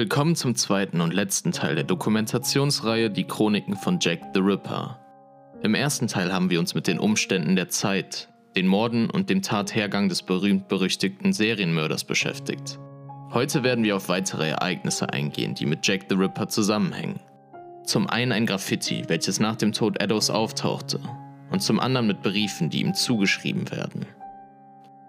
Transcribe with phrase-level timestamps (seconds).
[0.00, 4.98] Willkommen zum zweiten und letzten Teil der Dokumentationsreihe Die Chroniken von Jack the Ripper.
[5.62, 9.42] Im ersten Teil haben wir uns mit den Umständen der Zeit, den Morden und dem
[9.42, 12.78] Tathergang des berühmt-berüchtigten Serienmörders beschäftigt.
[13.34, 17.20] Heute werden wir auf weitere Ereignisse eingehen, die mit Jack the Ripper zusammenhängen.
[17.84, 20.98] Zum einen ein Graffiti, welches nach dem Tod Eddows auftauchte,
[21.50, 24.06] und zum anderen mit Briefen, die ihm zugeschrieben werden.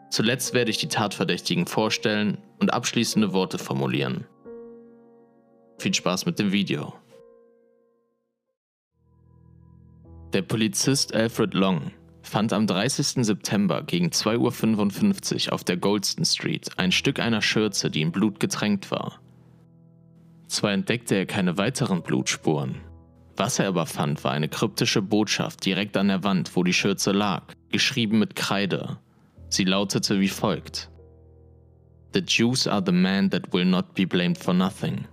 [0.09, 4.25] Zuletzt werde ich die Tatverdächtigen vorstellen und abschließende Worte formulieren.
[5.81, 6.93] Viel Spaß mit dem Video.
[10.31, 11.89] Der Polizist Alfred Long
[12.21, 13.25] fand am 30.
[13.25, 18.39] September gegen 2.55 Uhr auf der Goldston Street ein Stück einer Schürze, die in Blut
[18.39, 19.19] getränkt war.
[20.47, 22.75] Zwar entdeckte er keine weiteren Blutspuren,
[23.35, 27.11] was er aber fand, war eine kryptische Botschaft direkt an der Wand, wo die Schürze
[27.11, 27.41] lag,
[27.71, 28.99] geschrieben mit Kreide.
[29.49, 30.91] Sie lautete wie folgt:
[32.13, 35.07] The Jews are the men that will not be blamed for nothing.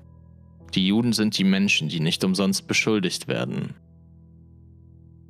[0.74, 3.74] Die Juden sind die Menschen, die nicht umsonst beschuldigt werden.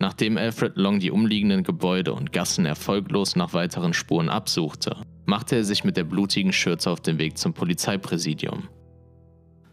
[0.00, 5.64] Nachdem Alfred Long die umliegenden Gebäude und Gassen erfolglos nach weiteren Spuren absuchte, machte er
[5.64, 8.68] sich mit der blutigen Schürze auf den Weg zum Polizeipräsidium.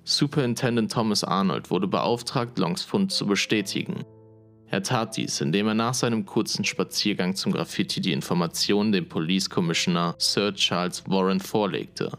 [0.04, 4.04] Superintendent Thomas Arnold wurde beauftragt, Longs Fund zu bestätigen.
[4.68, 9.50] Er tat dies, indem er nach seinem kurzen Spaziergang zum Graffiti die Informationen dem Police
[9.50, 12.12] Commissioner Sir Charles Warren vorlegte,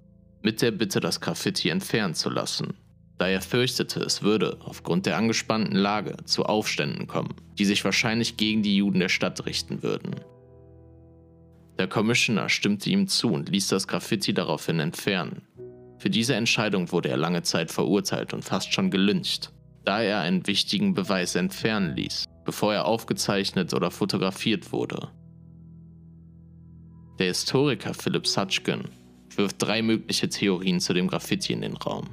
[0.42, 2.74] mit der Bitte, das Graffiti entfernen zu lassen
[3.18, 8.36] da er fürchtete, es würde, aufgrund der angespannten Lage, zu Aufständen kommen, die sich wahrscheinlich
[8.36, 10.16] gegen die Juden der Stadt richten würden.
[11.78, 15.42] Der Commissioner stimmte ihm zu und ließ das Graffiti daraufhin entfernen.
[15.98, 19.52] Für diese Entscheidung wurde er lange Zeit verurteilt und fast schon gelyncht,
[19.84, 25.08] da er einen wichtigen Beweis entfernen ließ, bevor er aufgezeichnet oder fotografiert wurde.
[27.18, 28.84] Der Historiker Philip Sutchkin
[29.34, 32.08] wirft drei mögliche Theorien zu dem Graffiti in den Raum.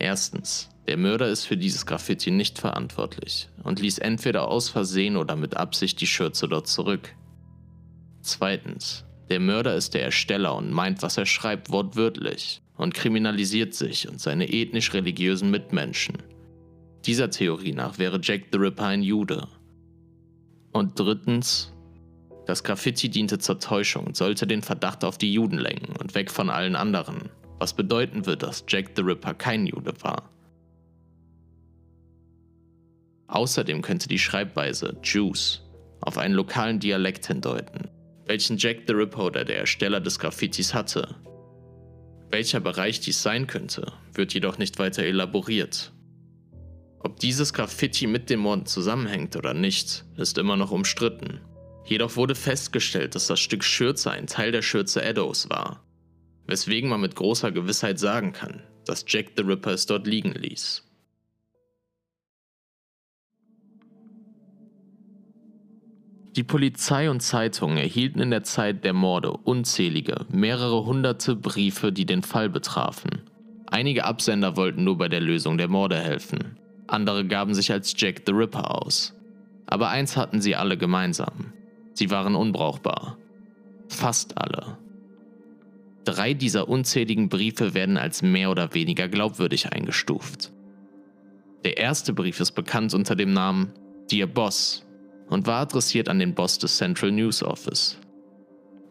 [0.00, 5.34] Erstens, der Mörder ist für dieses Graffiti nicht verantwortlich und ließ entweder aus Versehen oder
[5.34, 7.14] mit Absicht die Schürze dort zurück.
[8.22, 14.08] Zweitens, der Mörder ist der Ersteller und meint, was er schreibt, wortwörtlich und kriminalisiert sich
[14.08, 16.16] und seine ethnisch-religiösen Mitmenschen.
[17.04, 19.48] Dieser Theorie nach wäre Jack the Ripper ein Jude.
[20.72, 21.72] Und drittens,
[22.46, 26.30] das Graffiti diente zur Täuschung und sollte den Verdacht auf die Juden lenken und weg
[26.30, 30.30] von allen anderen was bedeuten wird, dass Jack the Ripper kein Jude war.
[33.26, 35.62] Außerdem könnte die Schreibweise Jews
[36.00, 37.88] auf einen lokalen Dialekt hindeuten,
[38.26, 41.16] welchen Jack the Ripper oder der Ersteller des Graffitis hatte.
[42.30, 45.92] Welcher Bereich dies sein könnte, wird jedoch nicht weiter elaboriert.
[47.00, 51.40] Ob dieses Graffiti mit dem Morden zusammenhängt oder nicht, ist immer noch umstritten.
[51.84, 55.82] Jedoch wurde festgestellt, dass das Stück Schürze ein Teil der Schürze Eddows war
[56.48, 60.84] weswegen man mit großer Gewissheit sagen kann, dass Jack the Ripper es dort liegen ließ.
[66.34, 72.06] Die Polizei und Zeitungen erhielten in der Zeit der Morde unzählige, mehrere hunderte Briefe, die
[72.06, 73.22] den Fall betrafen.
[73.66, 78.22] Einige Absender wollten nur bei der Lösung der Morde helfen, andere gaben sich als Jack
[78.26, 79.14] the Ripper aus.
[79.66, 81.52] Aber eins hatten sie alle gemeinsam.
[81.92, 83.18] Sie waren unbrauchbar.
[83.88, 84.78] Fast alle.
[86.08, 90.50] Drei dieser unzähligen Briefe werden als mehr oder weniger glaubwürdig eingestuft.
[91.64, 93.74] Der erste Brief ist bekannt unter dem Namen
[94.10, 94.86] Dear Boss
[95.28, 97.98] und war adressiert an den Boss des Central News Office.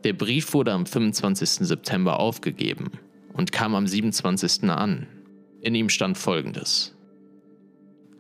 [0.03, 1.65] Der Brief wurde am 25.
[1.65, 2.91] September aufgegeben
[3.33, 4.69] und kam am 27.
[4.69, 5.07] an.
[5.61, 6.95] In ihm stand folgendes.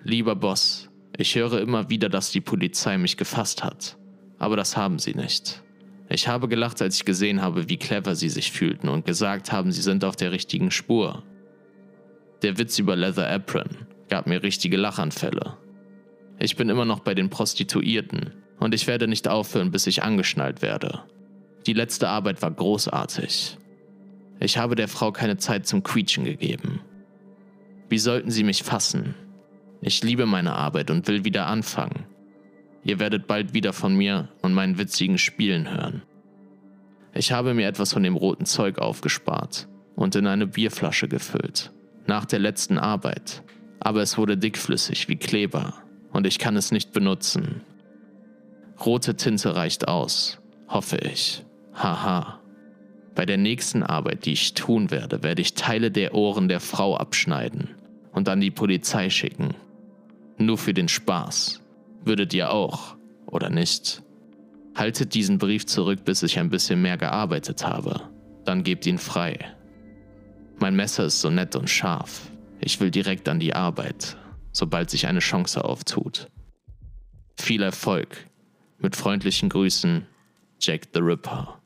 [0.01, 3.95] Lieber Boss, ich höre immer wieder, dass die Polizei mich gefasst hat,
[4.39, 5.61] aber das haben sie nicht.
[6.09, 9.71] Ich habe gelacht, als ich gesehen habe, wie clever sie sich fühlten und gesagt haben,
[9.71, 11.23] sie sind auf der richtigen Spur.
[12.41, 15.57] Der Witz über Leather Apron gab mir richtige Lachanfälle.
[16.39, 20.61] Ich bin immer noch bei den Prostituierten und ich werde nicht aufhören, bis ich angeschnallt
[20.61, 21.03] werde.
[21.65, 23.57] Die letzte Arbeit war großartig.
[24.39, 26.79] Ich habe der Frau keine Zeit zum Quietschen gegeben.
[27.89, 29.15] Wie sollten sie mich fassen?
[29.81, 32.05] Ich liebe meine Arbeit und will wieder anfangen.
[32.87, 36.03] Ihr werdet bald wieder von mir und meinen witzigen Spielen hören.
[37.13, 41.73] Ich habe mir etwas von dem roten Zeug aufgespart und in eine Bierflasche gefüllt.
[42.05, 43.43] Nach der letzten Arbeit.
[43.81, 45.73] Aber es wurde dickflüssig wie Kleber
[46.13, 47.61] und ich kann es nicht benutzen.
[48.85, 50.39] Rote Tinte reicht aus,
[50.69, 51.43] hoffe ich.
[51.73, 52.39] Haha.
[53.15, 56.95] Bei der nächsten Arbeit, die ich tun werde, werde ich Teile der Ohren der Frau
[56.95, 57.75] abschneiden
[58.13, 59.55] und an die Polizei schicken.
[60.37, 61.61] Nur für den Spaß.
[62.07, 62.95] Würdet ihr auch,
[63.25, 64.01] oder nicht?
[64.75, 67.99] Haltet diesen Brief zurück, bis ich ein bisschen mehr gearbeitet habe.
[68.45, 69.37] Dann gebt ihn frei.
[70.57, 72.31] Mein Messer ist so nett und scharf.
[72.61, 74.15] Ich will direkt an die Arbeit,
[74.53, 76.29] sobald sich eine Chance auftut.
[77.35, 78.25] Viel Erfolg.
[78.77, 80.07] Mit freundlichen Grüßen,
[80.61, 81.61] Jack the Ripper.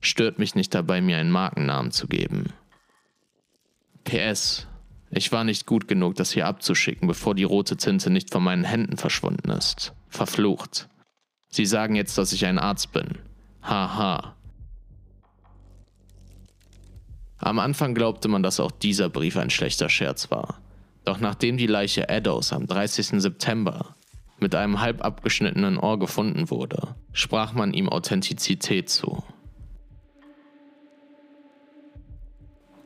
[0.00, 2.54] Stört mich nicht dabei, mir einen Markennamen zu geben.
[4.04, 4.66] PS.
[5.16, 8.64] Ich war nicht gut genug, das hier abzuschicken, bevor die rote Tinte nicht von meinen
[8.64, 9.92] Händen verschwunden ist.
[10.08, 10.88] Verflucht.
[11.48, 13.18] Sie sagen jetzt, dass ich ein Arzt bin.
[13.62, 14.34] Haha.
[17.38, 20.58] Am Anfang glaubte man, dass auch dieser Brief ein schlechter Scherz war.
[21.04, 23.20] Doch nachdem die Leiche Eddows am 30.
[23.22, 23.94] September
[24.40, 29.22] mit einem halb abgeschnittenen Ohr gefunden wurde, sprach man ihm Authentizität zu.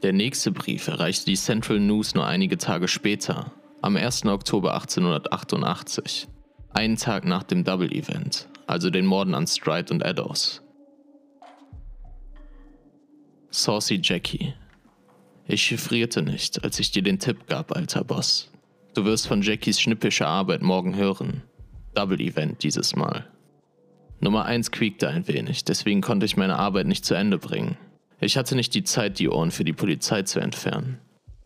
[0.02, 3.50] Der nächste Brief erreichte die Central News nur einige Tage später,
[3.82, 4.26] am 1.
[4.26, 6.28] Oktober 1888,
[6.70, 10.62] einen Tag nach dem Double Event, also den Morden an Stride und Eddowes.
[13.50, 14.54] Saucy Jackie.
[15.48, 18.52] Ich chiffrierte nicht, als ich dir den Tipp gab, alter Boss.
[18.94, 21.42] Du wirst von Jackies schnippischer Arbeit morgen hören.
[21.94, 23.26] Double Event dieses Mal.
[24.20, 27.76] Nummer 1 quiekte ein wenig, deswegen konnte ich meine Arbeit nicht zu Ende bringen.
[28.20, 30.98] Ich hatte nicht die Zeit, die Ohren für die Polizei zu entfernen.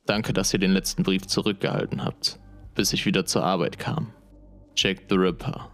[0.06, 2.40] Danke, dass ihr den letzten Brief zurückgehalten habt,
[2.74, 4.12] bis ich wieder zur Arbeit kam.
[4.74, 5.70] Jack the Ripper.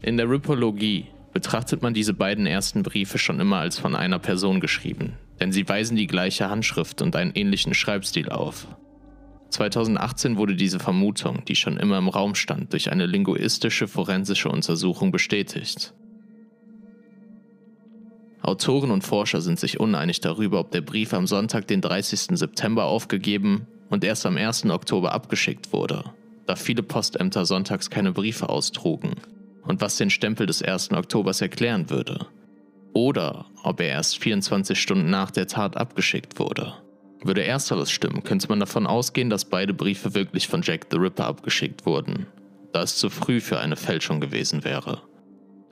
[0.00, 4.60] In der Ripologie betrachtet man diese beiden ersten Briefe schon immer als von einer Person
[4.60, 8.66] geschrieben, denn sie weisen die gleiche Handschrift und einen ähnlichen Schreibstil auf.
[9.50, 15.12] 2018 wurde diese Vermutung, die schon immer im Raum stand, durch eine linguistische forensische Untersuchung
[15.12, 15.94] bestätigt.
[18.42, 22.38] Autoren und Forscher sind sich uneinig darüber, ob der Brief am Sonntag, den 30.
[22.38, 24.66] September aufgegeben und erst am 1.
[24.66, 26.04] Oktober abgeschickt wurde,
[26.46, 29.14] da viele Postämter sonntags keine Briefe austrugen
[29.64, 30.92] und was den Stempel des 1.
[30.92, 32.26] Oktobers erklären würde.
[32.92, 36.74] Oder ob er erst 24 Stunden nach der Tat abgeschickt wurde.
[37.22, 41.26] Würde ersteres stimmen, könnte man davon ausgehen, dass beide Briefe wirklich von Jack the Ripper
[41.26, 42.26] abgeschickt wurden,
[42.72, 45.02] da es zu früh für eine Fälschung gewesen wäre.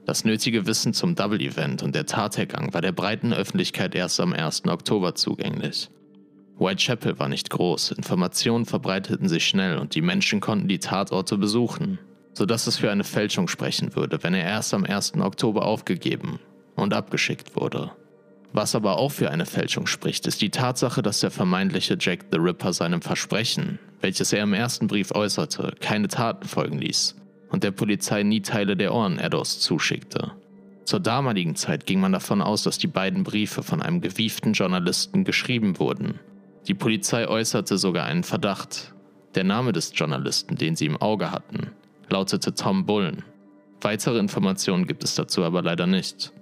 [0.06, 4.66] Das nötige Wissen zum Double-Event und der Tathergang war der breiten Öffentlichkeit erst am 1.
[4.66, 5.88] Oktober zugänglich.
[6.58, 11.98] Whitechapel war nicht groß, Informationen verbreiteten sich schnell und die Menschen konnten die Tatorte besuchen,
[12.34, 15.14] sodass es für eine Fälschung sprechen würde, wenn er erst am 1.
[15.16, 16.38] Oktober aufgegeben
[16.76, 17.90] und abgeschickt wurde.
[18.52, 22.38] Was aber auch für eine Fälschung spricht, ist die Tatsache, dass der vermeintliche Jack the
[22.38, 27.16] Ripper seinem Versprechen, welches er im ersten Brief äußerte, keine Taten folgen ließ
[27.54, 30.32] und der Polizei nie Teile der Ohren Eddos zuschickte.
[30.84, 35.22] Zur damaligen Zeit ging man davon aus, dass die beiden Briefe von einem gewieften Journalisten
[35.22, 36.18] geschrieben wurden.
[36.66, 38.92] Die Polizei äußerte sogar einen Verdacht.
[39.36, 41.70] Der Name des Journalisten, den sie im Auge hatten,
[42.10, 43.22] lautete Tom Bullen.
[43.80, 46.32] Weitere Informationen gibt es dazu aber leider nicht.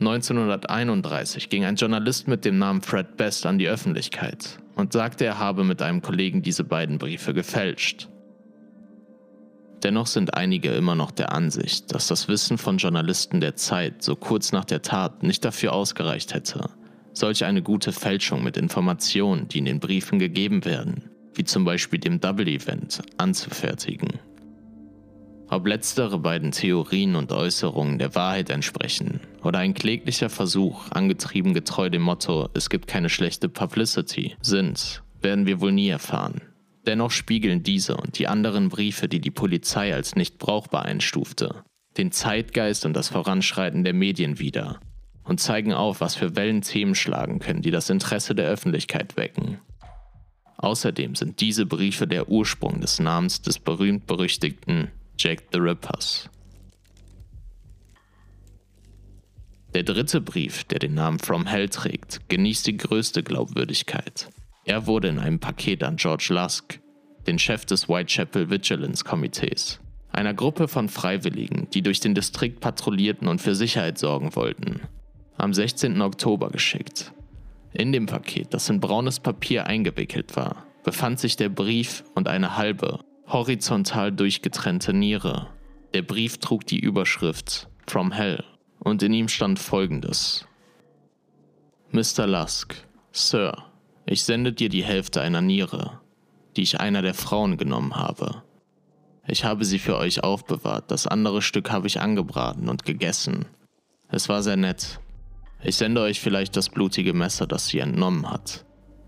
[0.00, 5.38] 1931 ging ein Journalist mit dem Namen Fred Best an die Öffentlichkeit und sagte, er
[5.38, 8.08] habe mit einem Kollegen diese beiden Briefe gefälscht.
[9.82, 14.14] Dennoch sind einige immer noch der Ansicht, dass das Wissen von Journalisten der Zeit so
[14.14, 16.68] kurz nach der Tat nicht dafür ausgereicht hätte,
[17.14, 21.98] solch eine gute Fälschung mit Informationen, die in den Briefen gegeben werden, wie zum Beispiel
[21.98, 24.20] dem Double Event, anzufertigen.
[25.48, 31.90] Ob letztere beiden Theorien und Äußerungen der Wahrheit entsprechen oder ein kläglicher Versuch, angetrieben getreu
[31.90, 36.42] dem Motto, es gibt keine schlechte Publicity, sind, werden wir wohl nie erfahren.
[36.86, 41.62] Dennoch spiegeln diese und die anderen Briefe, die die Polizei als nicht brauchbar einstufte,
[41.98, 44.80] den Zeitgeist und das Voranschreiten der Medien wider
[45.24, 49.58] und zeigen auf, was für Wellen Themen schlagen können, die das Interesse der Öffentlichkeit wecken.
[50.56, 56.28] Außerdem sind diese Briefe der Ursprung des Namens des berühmt-berüchtigten Jack the Rippers.
[59.74, 64.28] Der dritte Brief, der den Namen From Hell trägt, genießt die größte Glaubwürdigkeit.
[64.64, 66.80] Er wurde in einem Paket an George Lusk,
[67.26, 69.80] den Chef des Whitechapel Vigilance Komitees,
[70.12, 74.80] einer Gruppe von Freiwilligen, die durch den Distrikt patrouillierten und für Sicherheit sorgen wollten,
[75.36, 76.00] am 16.
[76.02, 77.12] Oktober geschickt.
[77.72, 82.56] In dem Paket, das in braunes Papier eingewickelt war, befand sich der Brief und eine
[82.56, 85.48] halbe, horizontal durchgetrennte Niere.
[85.94, 88.44] Der Brief trug die Überschrift From Hell
[88.80, 90.46] und in ihm stand folgendes.
[91.92, 92.26] Mr.
[92.26, 92.74] Lusk,
[93.12, 93.69] Sir,
[94.10, 96.00] ich sende dir die Hälfte einer Niere,
[96.56, 98.42] die ich einer der Frauen genommen habe.
[99.28, 103.46] Ich habe sie für euch aufbewahrt, das andere Stück habe ich angebraten und gegessen.
[104.08, 104.98] Es war sehr nett.
[105.62, 108.64] Ich sende euch vielleicht das blutige Messer, das sie entnommen hat.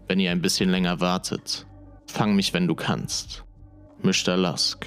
[0.07, 1.67] Wenn ihr ein bisschen länger wartet,
[2.07, 3.43] fang mich, wenn du kannst.
[4.03, 4.37] Mr.
[4.37, 4.87] Lusk.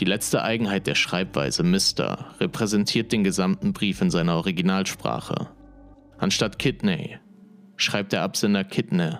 [0.00, 2.34] Die letzte Eigenheit der Schreibweise Mr.
[2.40, 5.50] repräsentiert den gesamten Brief in seiner Originalsprache
[6.18, 7.18] Anstatt Kidney
[7.76, 9.12] schreibt der Absender Kidney.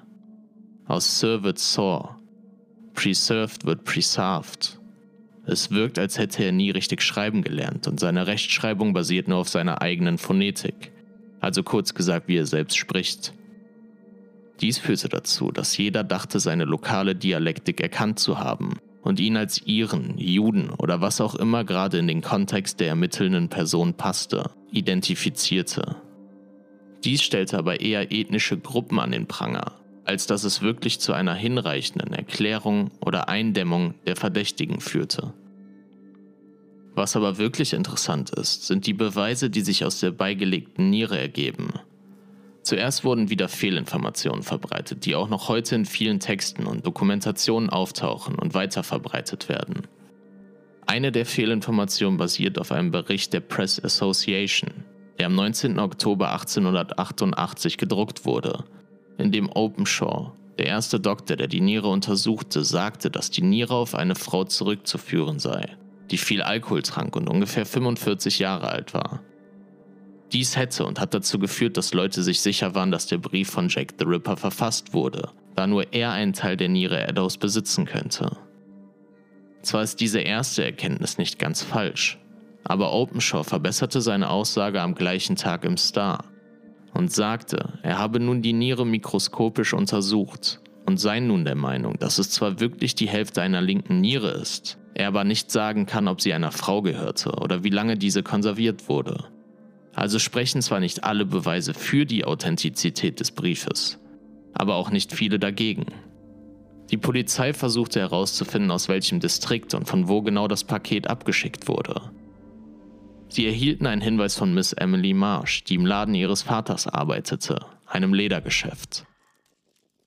[0.87, 2.17] Aus Sir wird Saw.
[2.95, 4.79] Preserved wird Preserved.
[5.47, 9.49] Es wirkt, als hätte er nie richtig schreiben gelernt und seine Rechtschreibung basiert nur auf
[9.49, 10.93] seiner eigenen Phonetik.
[11.41, 13.35] Also kurz gesagt, wie er selbst spricht.
[14.61, 19.61] Dies führte dazu, dass jeder dachte, seine lokale Dialektik erkannt zu haben und ihn als
[19.67, 25.97] Iren, Juden oder was auch immer gerade in den Kontext der ermittelnden Person passte, identifizierte.
[27.05, 29.73] Dies stellte aber eher ethnische Gruppen an den Pranger,
[30.05, 35.33] als dass es wirklich zu einer hinreichenden Erklärung oder Eindämmung der Verdächtigen führte.
[36.95, 41.73] Was aber wirklich interessant ist, sind die Beweise, die sich aus der beigelegten Niere ergeben
[42.65, 48.37] Zuerst wurden wieder Fehlinformationen verbreitet, die auch noch heute in vielen Texten und Dokumentationen auftauchen
[48.37, 49.83] und weiterverbreitet werden.
[50.87, 54.71] Eine der Fehlinformationen basiert auf einem Bericht der Press Association,
[55.19, 55.79] der am 19.
[55.79, 58.65] Oktober 1888 gedruckt wurde,
[59.19, 63.95] in dem Openshaw, der erste Doktor, der die Niere untersuchte, sagte, dass die Niere auf
[63.95, 65.77] eine Frau zurückzuführen sei,
[66.11, 69.21] die viel Alkohol trank und ungefähr 45 Jahre alt war.
[70.33, 73.69] Dies hätte und hat dazu geführt, dass Leute sich sicher waren, dass der Brief von
[73.69, 78.37] Jack the Ripper verfasst wurde, da nur er einen Teil der Niere Eddows besitzen könnte.
[79.63, 82.19] Zwar ist diese erste Erkenntnis nicht ganz falsch,
[82.65, 86.25] aber Openshaw verbesserte seine Aussage am gleichen Tag im Star
[86.95, 92.19] und sagte, er habe nun die Niere mikroskopisch untersucht und sei nun der Meinung, dass
[92.19, 96.21] es zwar wirklich die Hälfte einer linken Niere ist, er aber nicht sagen kann, ob
[96.21, 99.25] sie einer Frau gehörte oder wie lange diese konserviert wurde.
[99.95, 103.99] Also sprechen zwar nicht alle Beweise für die Authentizität des Briefes,
[104.53, 105.87] aber auch nicht viele dagegen.
[106.91, 112.11] Die Polizei versuchte herauszufinden, aus welchem Distrikt und von wo genau das Paket abgeschickt wurde.
[113.35, 118.15] Sie erhielten einen Hinweis von Miss Emily Marsh, die im Laden ihres Vaters arbeitete, einem
[118.15, 119.07] Ledergeschäft.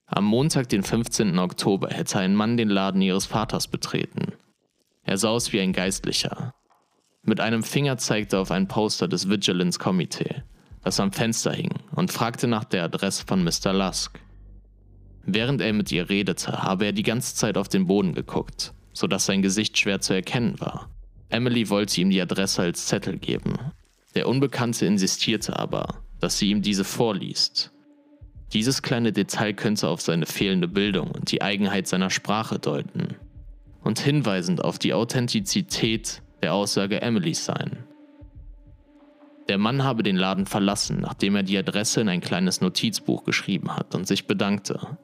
[0.06, 1.38] Am Montag, den 15.
[1.38, 4.32] Oktober, hätte ein Mann den Laden ihres Vaters betreten.
[5.02, 6.54] Er sah aus wie ein Geistlicher,
[7.28, 10.36] mit einem Finger zeigte er auf ein Poster des Vigilance Committee,
[10.82, 13.74] das am Fenster hing, und fragte nach der Adresse von Mr.
[13.74, 14.18] Lusk.
[15.26, 19.26] Während er mit ihr redete, habe er die ganze Zeit auf den Boden geguckt, sodass
[19.26, 20.88] sein Gesicht schwer zu erkennen war.
[21.30, 23.58] Emily wollte ihm die Adresse als Zettel geben.
[24.14, 27.72] Der Unbekannte insistierte aber, dass sie ihm diese vorliest.
[28.52, 33.16] Dieses kleine Detail könnte auf seine fehlende Bildung und die Eigenheit seiner Sprache deuten
[33.82, 37.84] und hinweisend auf die Authentizität der Aussage Emilys sein.
[39.48, 43.74] Der Mann habe den Laden verlassen, nachdem er die Adresse in ein kleines Notizbuch geschrieben
[43.74, 44.98] hat und sich bedankte.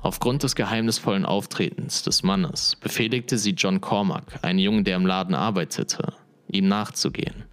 [0.00, 5.34] Aufgrund des geheimnisvollen Auftretens des Mannes befehligte sie John Cormack, einen Jungen, der im Laden
[5.34, 6.12] arbeitete,
[6.48, 7.44] ihm nachzugehen.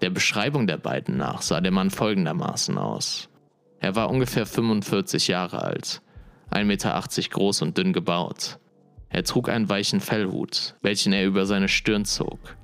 [0.00, 3.28] Der Beschreibung der beiden nach sah der Mann folgendermaßen aus.
[3.80, 6.02] Er war ungefähr 45 Jahre alt,
[6.50, 8.58] 1,80 Meter groß und dünn gebaut,
[9.14, 12.56] er trug einen weichen Fellhut, welchen er über seine Stirn zog,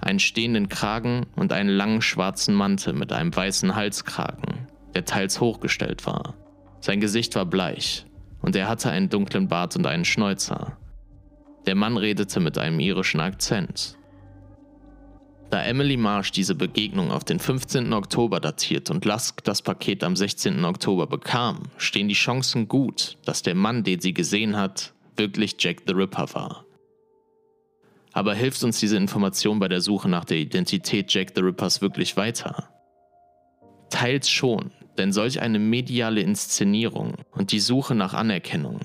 [0.00, 6.06] einen stehenden Kragen und einen langen schwarzen Mantel mit einem weißen Halskragen, der teils hochgestellt
[6.06, 6.36] war.
[6.80, 8.06] Sein Gesicht war bleich
[8.44, 10.76] und er hatte einen dunklen Bart und einen Schnäuzer.
[11.64, 13.96] Der Mann redete mit einem irischen Akzent.
[15.48, 17.94] Da Emily Marsh diese Begegnung auf den 15.
[17.94, 20.62] Oktober datiert und Lusk das Paket am 16.
[20.62, 25.82] Oktober bekam, stehen die Chancen gut, dass der Mann, den sie gesehen hat, wirklich Jack
[25.86, 26.66] the Ripper war.
[28.12, 32.18] Aber hilft uns diese Information bei der Suche nach der Identität Jack the Rippers wirklich
[32.18, 32.68] weiter?
[33.88, 38.80] Teils schon, denn solch eine mediale Inszenierung und die Suche nach Anerkennung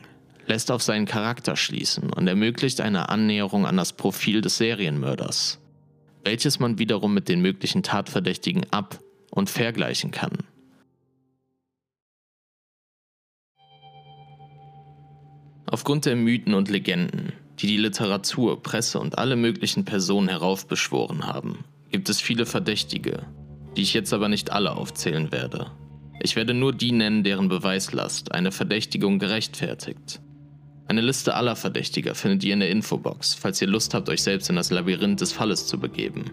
[0.50, 5.60] lässt auf seinen Charakter schließen und ermöglicht eine Annäherung an das Profil des Serienmörders,
[6.24, 9.00] welches man wiederum mit den möglichen Tatverdächtigen ab-
[9.30, 10.39] und vergleichen kann.
[15.68, 21.63] Aufgrund der Mythen und Legenden, die die Literatur, Presse und alle möglichen Personen heraufbeschworen haben,
[21.92, 23.28] gibt es viele Verdächtige,
[23.78, 25.70] die ich jetzt aber nicht alle aufzählen werde.
[26.22, 30.20] Ich werde nur die nennen, deren Beweislast eine Verdächtigung gerechtfertigt.
[30.88, 34.50] Eine Liste aller Verdächtiger findet ihr in der Infobox, falls ihr Lust habt, euch selbst
[34.50, 36.32] in das Labyrinth des Falles zu begeben.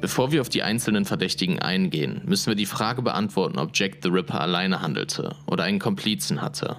[0.00, 4.08] Bevor wir auf die einzelnen Verdächtigen eingehen, müssen wir die Frage beantworten, ob Jack the
[4.08, 6.76] Ripper alleine handelte oder einen Komplizen hatte.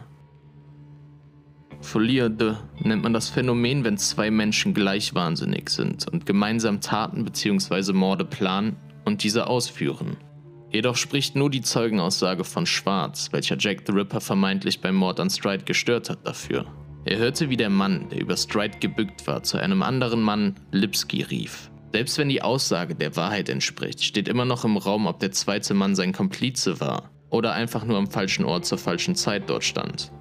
[1.82, 7.26] Folie de nennt man das Phänomen, wenn zwei Menschen gleich wahnsinnig sind und gemeinsam Taten
[7.26, 7.94] bzw.
[7.94, 10.18] Morde planen und diese ausführen.
[10.72, 15.30] Jedoch spricht nur die Zeugenaussage von Schwarz, welcher Jack the Ripper vermeintlich beim Mord an
[15.30, 16.66] Stride gestört hat, dafür.
[17.04, 21.24] Er hörte, wie der Mann, der über Stride gebückt war, zu einem anderen Mann Lipski
[21.24, 21.72] rief.
[21.92, 25.74] Selbst wenn die Aussage der Wahrheit entspricht, steht immer noch im Raum, ob der zweite
[25.74, 30.12] Mann sein Komplize war oder einfach nur am falschen Ort zur falschen Zeit dort stand.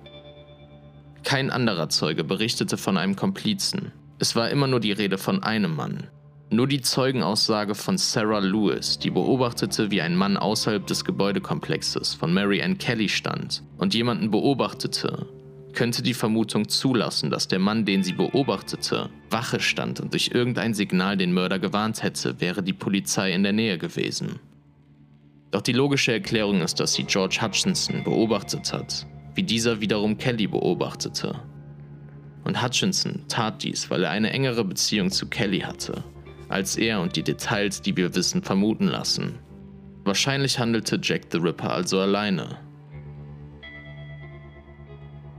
[1.22, 3.92] Kein anderer Zeuge berichtete von einem Komplizen.
[4.18, 6.08] Es war immer nur die Rede von einem Mann.
[6.52, 12.34] Nur die Zeugenaussage von Sarah Lewis, die beobachtete, wie ein Mann außerhalb des Gebäudekomplexes von
[12.34, 15.28] Mary Ann Kelly stand und jemanden beobachtete,
[15.74, 20.74] könnte die Vermutung zulassen, dass der Mann, den sie beobachtete, Wache stand und durch irgendein
[20.74, 24.40] Signal den Mörder gewarnt hätte, wäre die Polizei in der Nähe gewesen.
[25.52, 30.48] Doch die logische Erklärung ist, dass sie George Hutchinson beobachtet hat, wie dieser wiederum Kelly
[30.48, 31.32] beobachtete.
[32.42, 36.02] Und Hutchinson tat dies, weil er eine engere Beziehung zu Kelly hatte
[36.50, 39.38] als er und die Details, die wir wissen, vermuten lassen.
[40.04, 42.58] Wahrscheinlich handelte Jack the Ripper also alleine.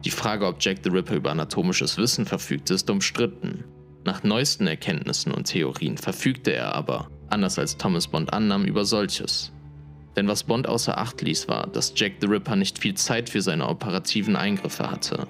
[0.05, 3.65] Die Frage, ob Jack the Ripper über anatomisches Wissen verfügte, ist umstritten.
[4.03, 9.51] Nach neuesten Erkenntnissen und Theorien verfügte er aber, anders als Thomas Bond annahm, über solches.
[10.15, 13.41] Denn was Bond außer Acht ließ, war, dass Jack the Ripper nicht viel Zeit für
[13.41, 15.27] seine operativen Eingriffe hatte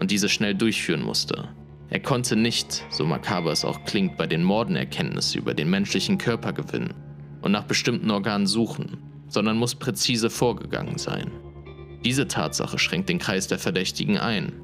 [0.00, 1.48] und diese schnell durchführen musste.
[1.94, 6.18] Er konnte nicht, so makaber es auch klingt, bei den Morden Erkenntnisse über den menschlichen
[6.18, 6.92] Körper gewinnen
[7.40, 8.98] und nach bestimmten Organen suchen,
[9.28, 11.30] sondern muss präzise vorgegangen sein.
[12.04, 14.54] Diese Tatsache schränkt den Kreis der Verdächtigen ein.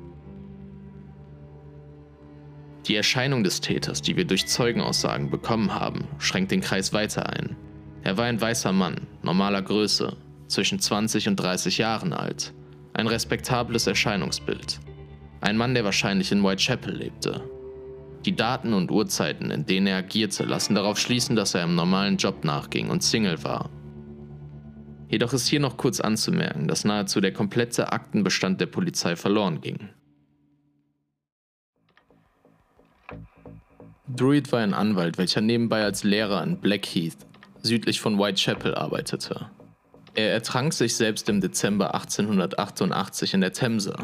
[2.88, 7.54] Die Erscheinung des Täters, die wir durch Zeugenaussagen bekommen haben, schränkt den Kreis weiter ein.
[8.02, 10.16] Er war ein weißer Mann, normaler Größe,
[10.48, 12.52] zwischen 20 und 30 Jahren alt.
[12.92, 14.80] Ein respektables Erscheinungsbild.
[15.40, 17.42] Ein Mann, der wahrscheinlich in Whitechapel lebte.
[18.26, 22.18] Die Daten und Uhrzeiten, in denen er agierte, lassen darauf schließen, dass er einem normalen
[22.18, 23.70] Job nachging und Single war.
[25.08, 29.88] Jedoch ist hier noch kurz anzumerken, dass nahezu der komplette Aktenbestand der Polizei verloren ging.
[34.14, 37.16] Druid war ein Anwalt, welcher nebenbei als Lehrer in Blackheath,
[37.62, 39.50] südlich von Whitechapel, arbeitete.
[40.14, 43.96] Er ertrank sich selbst im Dezember 1888 in der Themse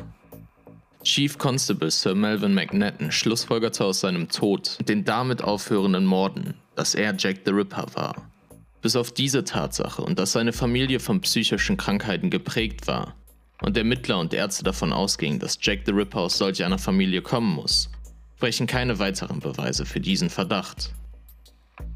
[1.07, 7.15] Chief Constable Sir Melvin McNetton schlussfolgerte aus seinem Tod den damit aufhörenden Morden, dass er
[7.17, 8.29] Jack the Ripper war.
[8.83, 13.15] Bis auf diese Tatsache und dass seine Familie von psychischen Krankheiten geprägt war
[13.63, 17.55] und Ermittler und Ärzte davon ausgingen, dass Jack the Ripper aus solch einer Familie kommen
[17.55, 17.89] muss,
[18.35, 20.93] sprechen keine weiteren Beweise für diesen Verdacht.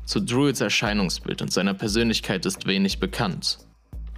[0.05, 3.59] Zu Druids Erscheinungsbild und seiner Persönlichkeit ist wenig bekannt,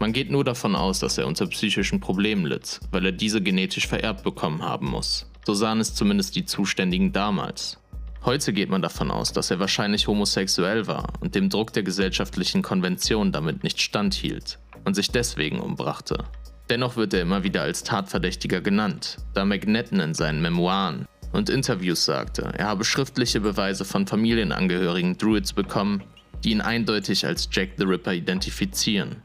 [0.02, 3.86] man geht nur davon aus, dass er unter psychischen Problemen litt, weil er diese genetisch
[3.86, 5.30] vererbt bekommen haben muss.
[5.46, 7.78] So sahen es zumindest die Zuständigen damals.
[8.24, 12.62] Heute geht man davon aus, dass er wahrscheinlich homosexuell war und dem Druck der gesellschaftlichen
[12.62, 16.24] Konvention damit nicht standhielt und sich deswegen umbrachte.
[16.68, 22.04] Dennoch wird er immer wieder als Tatverdächtiger genannt, da McNetton in seinen Memoiren und Interviews
[22.04, 26.02] sagte, er habe schriftliche Beweise von Familienangehörigen Druids bekommen,
[26.42, 29.22] die ihn eindeutig als Jack the Ripper identifizieren.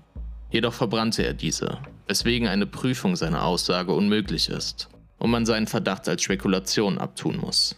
[0.49, 6.07] Jedoch verbrannte er diese, weswegen eine Prüfung seiner Aussage unmöglich ist und man seinen Verdacht
[6.07, 7.75] als Spekulation abtun muss.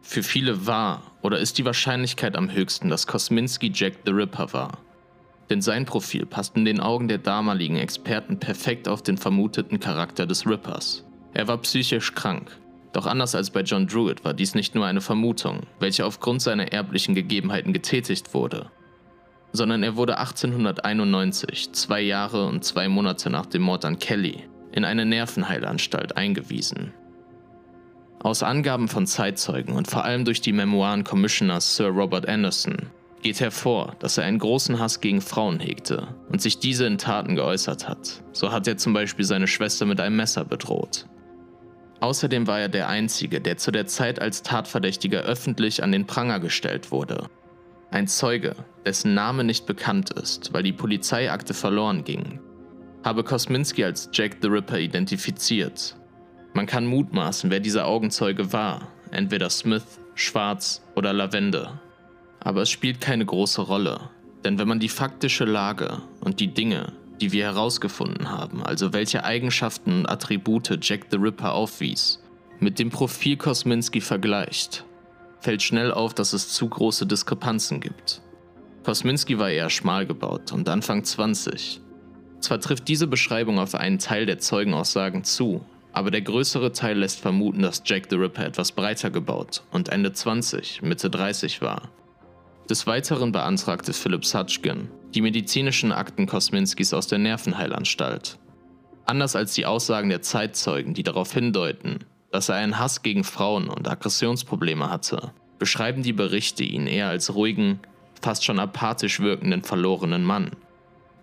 [0.00, 4.78] Für viele war oder ist die Wahrscheinlichkeit am höchsten, dass Kosminski Jack the Ripper war.
[5.50, 10.26] Denn sein Profil passt in den Augen der damaligen Experten perfekt auf den vermuteten Charakter
[10.26, 11.04] des Rippers.
[11.34, 12.58] Er war psychisch krank,
[12.92, 16.72] doch anders als bei John Druitt war dies nicht nur eine Vermutung, welche aufgrund seiner
[16.72, 18.70] erblichen Gegebenheiten getätigt wurde,
[19.52, 24.84] sondern er wurde 1891, zwei Jahre und zwei Monate nach dem Mord an Kelly, in
[24.84, 26.92] eine Nervenheilanstalt eingewiesen.
[28.20, 32.90] Aus Angaben von Zeitzeugen und vor allem durch die Memoiren Commissioners Sir Robert Anderson
[33.22, 37.36] geht hervor, dass er einen großen Hass gegen Frauen hegte und sich diese in Taten
[37.36, 38.22] geäußert hat.
[38.32, 41.06] So hat er zum Beispiel seine Schwester mit einem Messer bedroht.
[42.00, 46.38] Außerdem war er der Einzige, der zu der Zeit als Tatverdächtiger öffentlich an den Pranger
[46.38, 47.28] gestellt wurde.
[47.90, 52.40] Ein Zeuge, dessen Name nicht bekannt ist, weil die Polizeiakte verloren ging,
[53.02, 55.96] habe Kosminski als Jack the Ripper identifiziert.
[56.52, 61.80] Man kann mutmaßen, wer dieser Augenzeuge war, entweder Smith, Schwarz oder Lavende.
[62.40, 64.10] Aber es spielt keine große Rolle,
[64.44, 69.24] denn wenn man die faktische Lage und die Dinge, die wir herausgefunden haben, also welche
[69.24, 72.20] Eigenschaften und Attribute Jack the Ripper aufwies,
[72.60, 74.84] mit dem Profil Kosminski vergleicht,
[75.40, 78.20] fällt schnell auf, dass es zu große Diskrepanzen gibt.
[78.84, 81.80] Kosminski war eher schmal gebaut und Anfang 20.
[82.40, 87.20] Zwar trifft diese Beschreibung auf einen Teil der Zeugenaussagen zu, aber der größere Teil lässt
[87.20, 91.90] vermuten, dass Jack the Ripper etwas breiter gebaut und Ende 20, Mitte 30 war.
[92.68, 98.38] Des Weiteren beantragte Philip Sutchkin, die medizinischen Akten Kosminskis aus der Nervenheilanstalt.
[99.06, 102.00] Anders als die Aussagen der Zeitzeugen, die darauf hindeuten,
[102.30, 107.34] Dass er einen Hass gegen Frauen und Aggressionsprobleme hatte, beschreiben die Berichte ihn eher als
[107.34, 107.80] ruhigen,
[108.20, 110.50] fast schon apathisch wirkenden verlorenen Mann,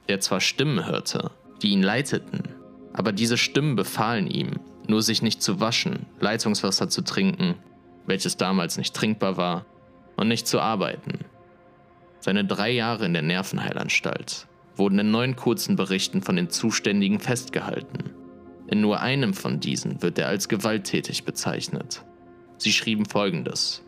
[0.10, 1.30] der zwar Stimmen hörte,
[1.62, 2.42] die ihn leiteten,
[2.94, 4.54] aber diese Stimmen befahlen ihm,
[4.88, 7.54] nur sich nicht zu waschen, Leitungswasser zu trinken,
[8.08, 9.68] welches damals nicht trinkbar war,
[10.16, 11.25] und nicht zu arbeiten.
[12.26, 18.16] Seine drei Jahre in der Nervenheilanstalt wurden in neun kurzen Berichten von den Zuständigen festgehalten.
[18.66, 22.04] In nur einem von diesen wird er als gewalttätig bezeichnet.
[22.58, 23.84] Sie schrieben folgendes.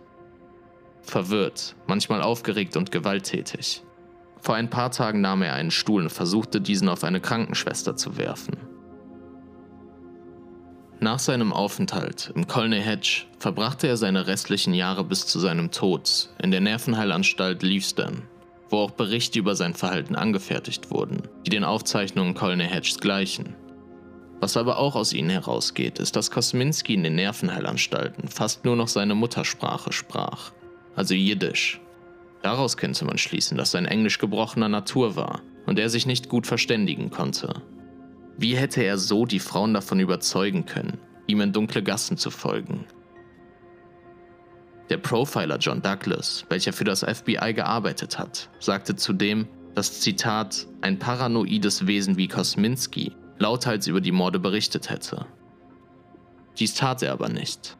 [1.01, 3.81] Verwirrt, manchmal aufgeregt und gewalttätig.
[4.39, 8.17] Vor ein paar Tagen nahm er einen Stuhl und versuchte diesen auf eine Krankenschwester zu
[8.17, 8.55] werfen.
[10.99, 16.29] Nach seinem Aufenthalt im Colney Hedge verbrachte er seine restlichen Jahre bis zu seinem Tod
[16.41, 18.23] in der Nervenheilanstalt Leavesden,
[18.71, 23.55] wo auch Berichte über sein Verhalten angefertigt wurden, die den Aufzeichnungen Colney Hedges gleichen.
[24.39, 28.87] Was aber auch aus ihnen herausgeht, ist, dass Kosminski in den Nervenheilanstalten fast nur noch
[28.87, 30.51] seine Muttersprache sprach,
[30.95, 31.79] also Jiddisch.
[32.41, 36.47] Daraus könnte man schließen, dass sein Englisch gebrochener Natur war und er sich nicht gut
[36.47, 37.61] verständigen konnte.
[38.39, 42.85] Wie hätte er so die Frauen davon überzeugen können, ihm in dunkle Gassen zu folgen?
[44.91, 50.99] Der Profiler John Douglas, welcher für das FBI gearbeitet hat, sagte zudem, dass Zitat ein
[50.99, 55.25] paranoides Wesen wie Kosminski lauthals über die Morde berichtet hätte.
[56.59, 57.75] Dies tat er aber nicht.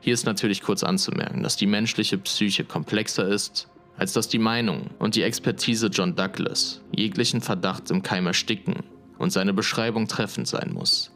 [0.00, 4.90] Hier ist natürlich kurz anzumerken, dass die menschliche Psyche komplexer ist, als dass die Meinung
[4.98, 8.82] und die Expertise John Douglas jeglichen Verdacht im Keim ersticken
[9.22, 11.12] und seine Beschreibung treffend sein muss.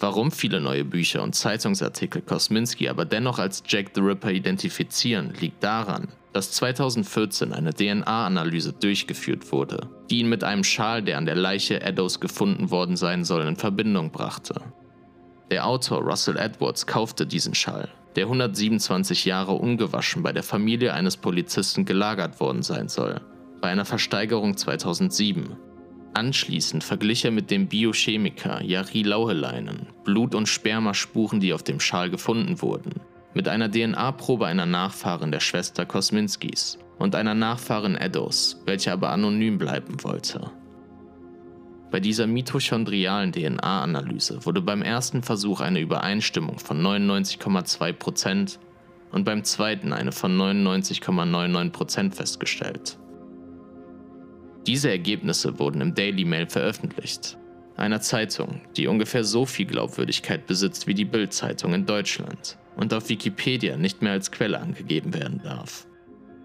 [0.00, 5.62] Warum viele neue Bücher und Zeitungsartikel Kosminski aber dennoch als Jack the Ripper identifizieren, liegt
[5.62, 11.36] daran, dass 2014 eine DNA-Analyse durchgeführt wurde, die ihn mit einem Schal, der an der
[11.36, 14.60] Leiche Eddows gefunden worden sein soll, in Verbindung brachte.
[15.52, 21.16] Der Autor Russell Edwards kaufte diesen Schal, der 127 Jahre ungewaschen bei der Familie eines
[21.16, 23.20] Polizisten gelagert worden sein soll,
[23.60, 25.56] bei einer Versteigerung 2007
[26.14, 32.10] Anschließend verglich er mit dem Biochemiker Jari Lauheleinen Blut- und Spermaspuren, die auf dem Schal
[32.10, 32.94] gefunden wurden,
[33.32, 39.56] mit einer DNA-Probe einer Nachfahrin der Schwester Kosminskis und einer Nachfahrin Eddos, welche aber anonym
[39.56, 40.50] bleiben wollte.
[41.90, 48.58] Bei dieser mitochondrialen DNA-Analyse wurde beim ersten Versuch eine Übereinstimmung von 99,2%
[49.10, 52.99] und beim zweiten eine von 99,99% festgestellt.
[54.66, 57.38] Diese Ergebnisse wurden im Daily Mail veröffentlicht,
[57.76, 63.08] einer Zeitung, die ungefähr so viel Glaubwürdigkeit besitzt wie die Bild-Zeitung in Deutschland und auf
[63.08, 65.86] Wikipedia nicht mehr als Quelle angegeben werden darf.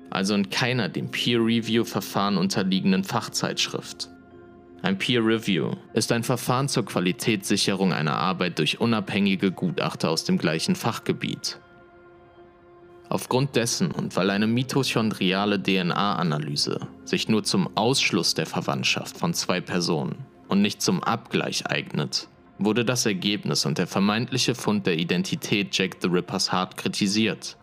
[0.10, 4.10] Also in keiner dem Peer-Review-Verfahren unterliegenden Fachzeitschrift.
[4.82, 10.38] Ein Peer Review ist ein Verfahren zur Qualitätssicherung einer Arbeit durch unabhängige Gutachter aus dem
[10.38, 11.60] gleichen Fachgebiet.
[13.10, 19.62] Aufgrund dessen und weil eine mitochondriale DNA-Analyse sich nur zum Ausschluss der Verwandtschaft von zwei
[19.62, 25.78] Personen und nicht zum Abgleich eignet, wurde das Ergebnis und der vermeintliche Fund der Identität
[25.78, 27.58] Jack the Rippers hart kritisiert.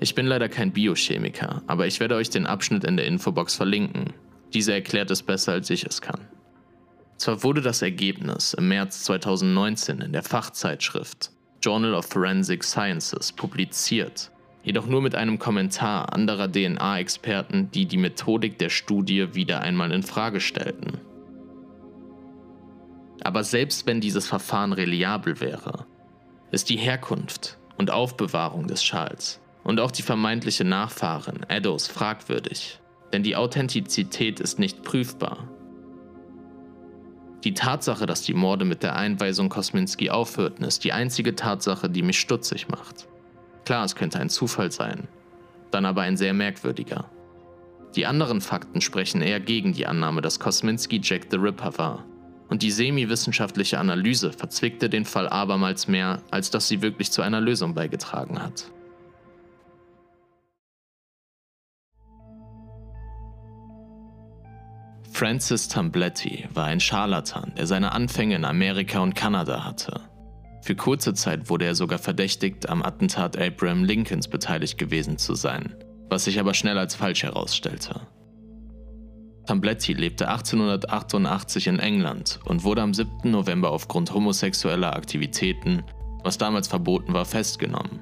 [0.00, 4.12] Ich bin leider kein Biochemiker, aber ich werde euch den Abschnitt in der Infobox verlinken.
[4.54, 6.20] Dieser erklärt es besser, als ich es kann.
[7.18, 11.30] Zwar wurde das Ergebnis im März 2019 in der Fachzeitschrift
[11.62, 14.30] Journal of Forensic Sciences publiziert,
[14.62, 20.02] jedoch nur mit einem Kommentar anderer DNA-Experten, die die Methodik der Studie wieder einmal in
[20.02, 20.98] Frage stellten.
[23.22, 25.86] Aber selbst wenn dieses Verfahren reliabel wäre,
[26.50, 32.80] ist die Herkunft und Aufbewahrung des Schals und auch die vermeintliche Nachfahrin Eddos fragwürdig,
[33.12, 35.48] denn die Authentizität ist nicht prüfbar
[37.46, 42.02] die Tatsache, dass die Morde mit der Einweisung Kosminski aufhörten, ist die einzige Tatsache, die
[42.02, 43.06] mich stutzig macht.
[43.64, 45.06] Klar, es könnte ein Zufall sein,
[45.70, 47.08] dann aber ein sehr merkwürdiger.
[47.94, 52.04] Die anderen Fakten sprechen eher gegen die Annahme, dass Kosminski Jack the Ripper war.
[52.48, 57.40] Und die semi-wissenschaftliche Analyse verzwickte den Fall abermals mehr, als dass sie wirklich zu einer
[57.40, 58.72] Lösung beigetragen hat.
[65.16, 70.02] Francis Tambletti war ein Scharlatan, der seine Anfänge in Amerika und Kanada hatte.
[70.60, 75.74] Für kurze Zeit wurde er sogar verdächtigt, am Attentat Abraham Lincolns beteiligt gewesen zu sein,
[76.10, 77.98] was sich aber schnell als falsch herausstellte.
[79.46, 83.30] Tambletti lebte 1888 in England und wurde am 7.
[83.30, 85.82] November aufgrund homosexueller Aktivitäten,
[86.24, 88.00] was damals verboten war, festgenommen.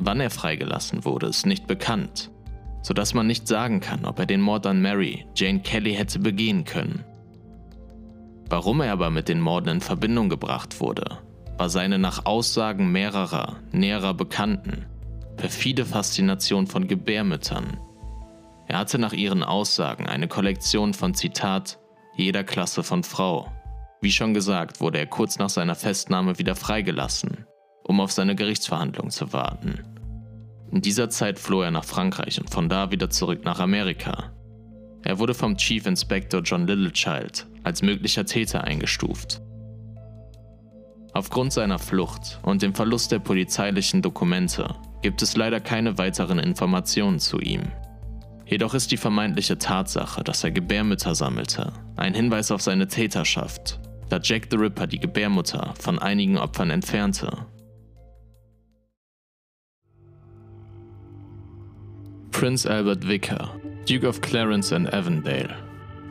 [0.00, 2.32] Wann er freigelassen wurde, ist nicht bekannt,
[2.82, 6.64] sodass man nicht sagen kann, ob er den Mord an Mary, Jane Kelly hätte begehen
[6.64, 7.04] können.
[8.48, 11.18] Warum er aber mit den Morden in Verbindung gebracht wurde,
[11.58, 14.86] war seine nach Aussagen mehrerer, näherer Bekannten
[15.38, 17.78] perfide Faszination von Gebärmüttern.
[18.66, 21.78] Er hatte nach ihren Aussagen eine Kollektion von Zitat
[22.16, 23.50] jeder Klasse von Frau.
[24.02, 27.46] Wie schon gesagt, wurde er kurz nach seiner Festnahme wieder freigelassen,
[27.84, 29.84] um auf seine Gerichtsverhandlung zu warten.
[30.70, 34.32] In dieser Zeit floh er nach Frankreich und von da wieder zurück nach Amerika.
[35.02, 39.40] Er wurde vom Chief Inspector John Littlechild als möglicher Täter eingestuft.
[41.12, 47.18] Aufgrund seiner Flucht und dem Verlust der polizeilichen Dokumente gibt es leider keine weiteren Informationen
[47.18, 47.62] zu ihm.
[48.46, 54.18] Jedoch ist die vermeintliche Tatsache, dass er Gebärmütter sammelte, ein Hinweis auf seine Täterschaft, da
[54.22, 57.46] Jack the Ripper die Gebärmutter von einigen Opfern entfernte.
[62.38, 65.56] Prince Albert Vicar, Duke of Clarence and Avondale.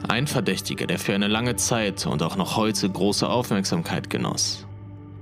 [0.09, 4.67] Ein Verdächtiger, der für eine lange Zeit und auch noch heute große Aufmerksamkeit genoss.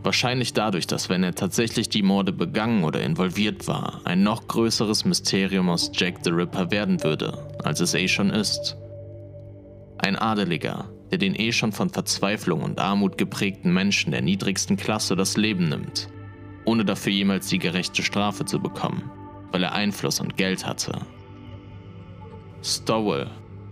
[0.02, 5.06] Wahrscheinlich dadurch, dass wenn er tatsächlich die Morde begangen oder involviert war, ein noch größeres
[5.06, 8.76] Mysterium aus Jack the Ripper werden würde, als es eh schon ist.
[10.00, 15.15] Ein Adeliger, der den eh schon von Verzweiflung und Armut geprägten Menschen der niedrigsten Klasse
[15.15, 16.08] das Leben nimmt,
[16.65, 19.12] ohne dafür jemals die gerechte Strafe zu bekommen,
[19.56, 21.00] weil er Einfluss und Geld hatte.
[22.62, 23.28] Stowell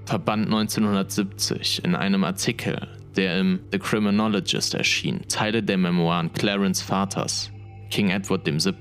[0.05, 7.51] verband 1970 in einem Artikel der im The Criminologist erschien, Teile der Memoiren Clarence Vaters,
[7.89, 8.75] King Edward VII.,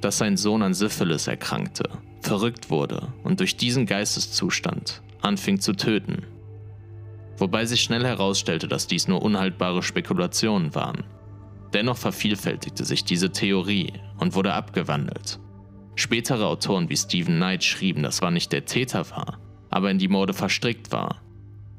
[0.00, 1.88] dass sein Sohn an Syphilis erkrankte,
[2.22, 6.24] verrückt wurde und durch diesen Geisteszustand anfing zu töten.
[7.38, 11.04] Wobei sich schnell herausstellte, dass dies nur unhaltbare Spekulationen waren.
[11.72, 15.38] Dennoch vervielfältigte sich diese Theorie und wurde abgewandelt.
[15.94, 19.38] Spätere Autoren wie Stephen Knight schrieben, dass zwar nicht der Täter war,
[19.70, 21.20] aber in die Morde verstrickt war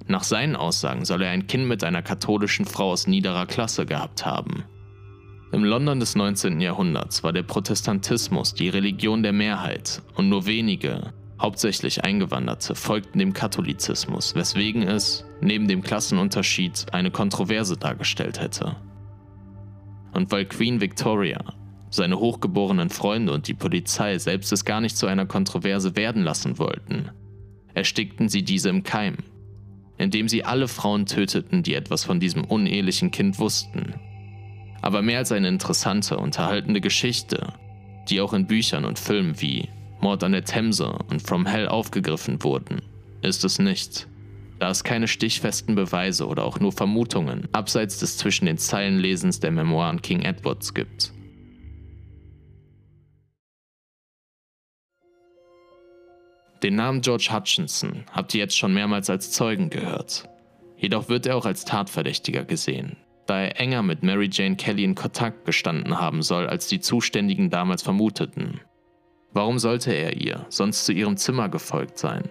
[0.07, 4.25] nach seinen Aussagen soll er ein Kind mit einer katholischen Frau aus niederer Klasse gehabt
[4.25, 4.65] haben.
[5.51, 6.59] Im London des 19.
[6.59, 13.33] Jahrhunderts war der Protestantismus die Religion der Mehrheit und nur wenige, hauptsächlich Eingewanderte, folgten dem
[13.33, 18.75] Katholizismus, weswegen es, neben dem Klassenunterschied, eine Kontroverse dargestellt hätte.
[20.11, 21.39] Und weil Queen Victoria,
[21.93, 26.57] seine hochgeborenen Freunde und die Polizei selbst es gar nicht zu einer Kontroverse werden lassen
[26.59, 27.09] wollten,
[27.73, 29.17] erstickten sie diese im Keim
[29.97, 33.95] indem sie alle Frauen töteten, die etwas von diesem unehelichen Kind wussten.
[34.81, 37.53] Aber mehr als eine interessante, unterhaltende Geschichte,
[38.09, 39.69] die auch in Büchern und Filmen wie
[40.01, 42.81] Mord an der Themse und From Hell aufgegriffen wurden,
[43.21, 44.07] ist es nicht,
[44.59, 49.39] da es keine stichfesten Beweise oder auch nur Vermutungen abseits des zwischen den Zeilen Lesens
[49.39, 51.13] der Memoiren King Edwards gibt.
[56.63, 60.29] Den Namen George Hutchinson habt ihr jetzt schon mehrmals als Zeugen gehört.
[60.77, 62.95] Jedoch wird er auch als Tatverdächtiger gesehen,
[63.25, 67.49] da er enger mit Mary Jane Kelly in Kontakt gestanden haben soll, als die Zuständigen
[67.49, 68.61] damals vermuteten.
[69.33, 72.29] Warum sollte er ihr sonst zu ihrem Zimmer gefolgt sein?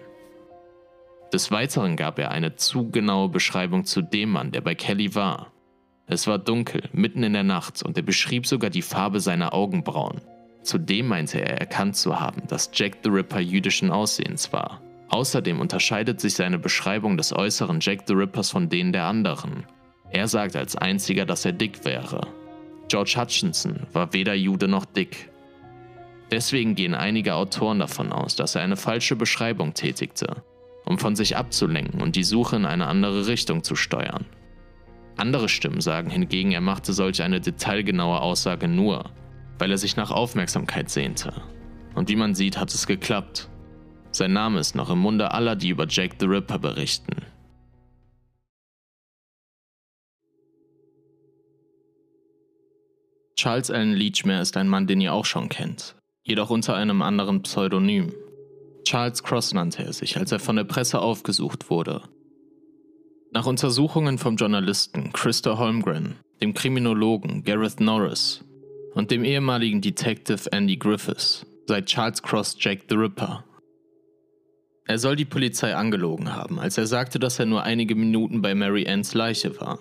[1.31, 5.51] Des Weiteren gab er eine zu genaue Beschreibung zu dem Mann, der bei Kelly war.
[6.07, 10.21] Es war dunkel, mitten in der Nacht, und er beschrieb sogar die Farbe seiner Augenbrauen.
[10.63, 14.81] Zudem meinte er erkannt zu haben, dass Jack the Ripper jüdischen Aussehens war.
[15.09, 19.65] Außerdem unterscheidet sich seine Beschreibung des äußeren Jack the Rippers von denen der anderen.
[20.09, 22.27] Er sagt als einziger, dass er dick wäre.
[22.87, 25.29] George Hutchinson war weder Jude noch dick.
[26.31, 30.43] Deswegen gehen einige Autoren davon aus, dass er eine falsche Beschreibung tätigte,
[30.85, 34.25] um von sich abzulenken und die Suche in eine andere Richtung zu steuern.
[35.17, 39.11] Andere Stimmen sagen hingegen, er machte solch eine detailgenaue Aussage nur,
[39.59, 41.33] weil er sich nach Aufmerksamkeit sehnte.
[41.95, 43.49] Und wie man sieht, hat es geklappt.
[44.11, 47.23] Sein Name ist noch im Munde aller, die über Jack the Ripper berichten.
[53.35, 57.41] Charles Allen Leachmere ist ein Mann, den ihr auch schon kennt, jedoch unter einem anderen
[57.41, 58.13] Pseudonym.
[58.85, 62.03] Charles Cross nannte er sich, als er von der Presse aufgesucht wurde.
[63.31, 68.45] Nach Untersuchungen vom Journalisten Christa Holmgren, dem Kriminologen Gareth Norris
[68.93, 73.43] und dem ehemaligen Detective Andy Griffiths sei Charles Cross Jack the Ripper.
[74.85, 78.53] Er soll die Polizei angelogen haben, als er sagte, dass er nur einige Minuten bei
[78.53, 79.79] Mary Anns Leiche war.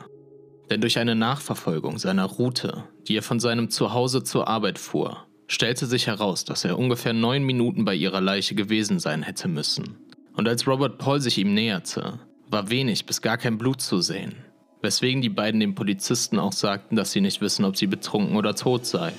[0.71, 5.87] Denn durch eine Nachverfolgung seiner Route, die er von seinem Zuhause zur Arbeit fuhr, stellte
[5.87, 9.97] sich heraus, dass er ungefähr neun Minuten bei ihrer Leiche gewesen sein hätte müssen.
[10.35, 14.37] Und als Robert Paul sich ihm näherte, war wenig bis gar kein Blut zu sehen
[14.83, 18.55] weswegen die beiden dem Polizisten auch sagten, dass sie nicht wissen, ob sie betrunken oder
[18.55, 19.13] tot sei.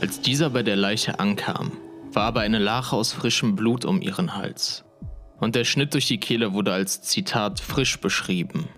[0.00, 1.72] Als dieser bei der Leiche ankam,
[2.12, 4.84] war aber eine Lache aus frischem Blut um ihren Hals.
[5.40, 8.68] Und der Schnitt durch die Kehle wurde als Zitat frisch beschrieben.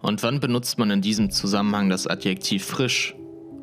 [0.00, 3.14] Und wann benutzt man in diesem Zusammenhang das Adjektiv frisch?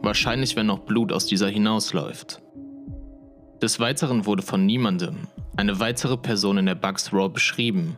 [0.03, 2.41] wahrscheinlich wenn noch Blut aus dieser hinausläuft.
[3.61, 7.97] Des Weiteren wurde von niemandem eine weitere Person in der Bugs Raw beschrieben,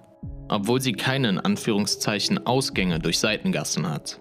[0.50, 4.20] obwohl sie keine in Anführungszeichen Ausgänge durch Seitengassen hat.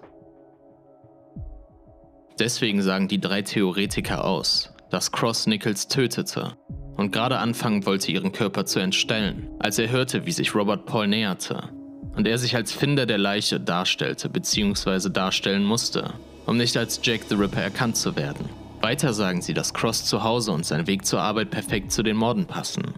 [2.39, 6.57] Deswegen sagen die drei Theoretiker aus, dass Cross Nichols tötete
[6.97, 11.07] und gerade anfangen wollte, ihren Körper zu entstellen, als er hörte, wie sich Robert Paul
[11.07, 11.69] näherte
[12.15, 15.09] und er sich als Finder der Leiche darstellte bzw.
[15.09, 16.13] darstellen musste,
[16.45, 18.49] um nicht als Jack the Ripper erkannt zu werden.
[18.81, 22.17] Weiter sagen sie, dass Cross zu Hause und sein Weg zur Arbeit perfekt zu den
[22.17, 22.95] Morden passen.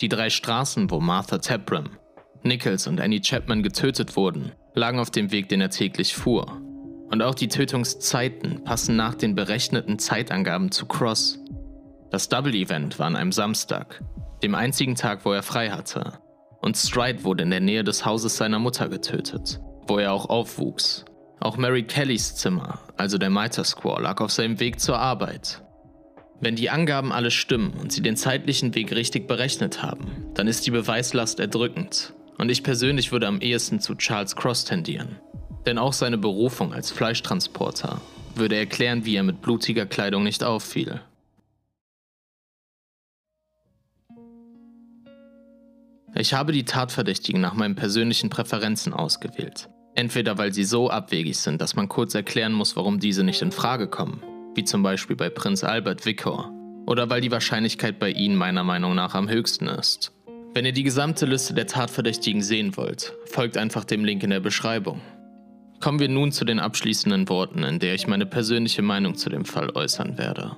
[0.00, 1.88] Die drei Straßen, wo Martha Tabram,
[2.46, 6.60] Nichols und Annie Chapman getötet wurden, lagen auf dem Weg, den er täglich fuhr.
[7.10, 11.38] Und auch die Tötungszeiten passen nach den berechneten Zeitangaben zu Cross.
[12.10, 14.02] Das Double Event war an einem Samstag,
[14.42, 16.14] dem einzigen Tag, wo er frei hatte.
[16.60, 21.04] Und Stride wurde in der Nähe des Hauses seiner Mutter getötet, wo er auch aufwuchs.
[21.40, 25.62] Auch Mary Kellys Zimmer, also der Mitre Squaw, lag auf seinem Weg zur Arbeit.
[26.40, 30.66] Wenn die Angaben alle stimmen und sie den zeitlichen Weg richtig berechnet haben, dann ist
[30.66, 35.16] die Beweislast erdrückend und ich persönlich würde am ehesten zu Charles Cross tendieren.
[35.64, 38.00] Denn auch seine Berufung als Fleischtransporter
[38.34, 41.00] würde erklären, wie er mit blutiger Kleidung nicht auffiel.
[46.14, 49.68] Ich habe die Tatverdächtigen nach meinen persönlichen Präferenzen ausgewählt.
[49.94, 53.52] Entweder weil sie so abwegig sind, dass man kurz erklären muss, warum diese nicht in
[53.52, 54.22] Frage kommen,
[54.54, 56.52] wie zum Beispiel bei Prinz Albert Vicor,
[56.86, 60.15] oder weil die Wahrscheinlichkeit bei ihnen meiner Meinung nach am höchsten ist.
[60.56, 64.40] Wenn ihr die gesamte Liste der Tatverdächtigen sehen wollt, folgt einfach dem Link in der
[64.40, 65.02] Beschreibung.
[65.80, 69.44] Kommen wir nun zu den abschließenden Worten, in der ich meine persönliche Meinung zu dem
[69.44, 70.56] Fall äußern werde.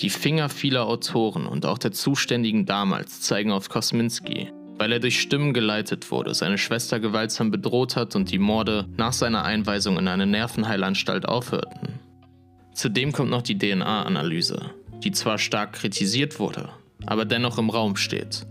[0.00, 5.20] Die Finger vieler Autoren und auch der Zuständigen damals zeigen auf Kosminski, weil er durch
[5.20, 10.08] Stimmen geleitet wurde, seine Schwester gewaltsam bedroht hat und die Morde nach seiner Einweisung in
[10.08, 12.00] eine Nervenheilanstalt aufhörten.
[12.74, 14.72] Zudem kommt noch die DNA-Analyse,
[15.04, 16.70] die zwar stark kritisiert wurde,
[17.06, 18.46] aber dennoch im Raum steht.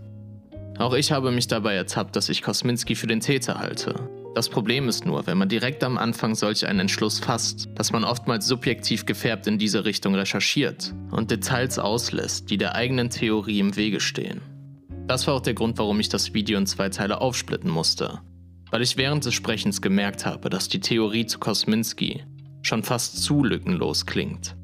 [0.78, 3.94] Auch ich habe mich dabei ertappt, dass ich Kosminski für den Täter halte.
[4.34, 8.04] Das Problem ist nur, wenn man direkt am Anfang solch einen Entschluss fasst, dass man
[8.04, 13.74] oftmals subjektiv gefärbt in diese Richtung recherchiert und Details auslässt, die der eigenen Theorie im
[13.74, 14.40] Wege stehen.
[15.08, 18.20] Das war auch der Grund, warum ich das Video in zwei Teile aufsplitten musste,
[18.70, 22.22] weil ich während des Sprechens gemerkt habe, dass die Theorie zu Kosminski
[22.62, 24.54] schon fast zu lückenlos klingt.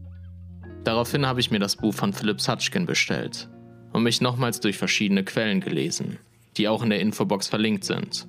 [0.84, 3.48] Daraufhin habe ich mir das Buch von Philip Sutchkin bestellt
[3.94, 6.18] und mich nochmals durch verschiedene Quellen gelesen,
[6.56, 8.26] die auch in der Infobox verlinkt sind.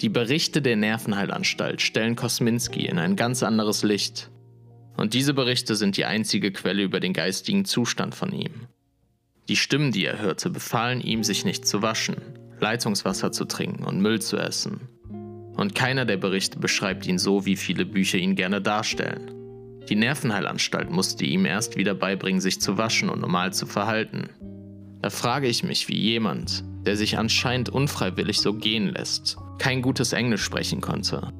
[0.00, 4.30] Die Berichte der Nervenheilanstalt stellen Kosminski in ein ganz anderes Licht.
[4.96, 8.66] Und diese Berichte sind die einzige Quelle über den geistigen Zustand von ihm.
[9.48, 12.16] Die Stimmen, die er hörte, befahlen ihm, sich nicht zu waschen,
[12.58, 14.80] Leitungswasser zu trinken und Müll zu essen.
[15.54, 19.30] Und keiner der Berichte beschreibt ihn so, wie viele Bücher ihn gerne darstellen.
[19.88, 24.28] Die Nervenheilanstalt musste ihm erst wieder beibringen, sich zu waschen und normal zu verhalten.
[25.02, 30.12] Da frage ich mich, wie jemand, der sich anscheinend unfreiwillig so gehen lässt, kein gutes
[30.12, 31.32] Englisch sprechen konnte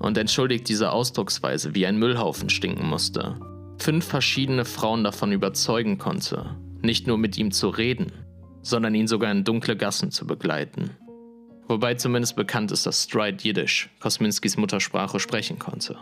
[0.00, 3.38] und entschuldigt diese Ausdrucksweise wie ein Müllhaufen stinken musste,
[3.78, 8.12] fünf verschiedene Frauen davon überzeugen konnte, nicht nur mit ihm zu reden,
[8.62, 10.90] sondern ihn sogar in dunkle Gassen zu begleiten.
[11.68, 15.96] Wobei zumindest bekannt ist, dass Stride Jiddisch, Kosminskis Muttersprache, sprechen konnte.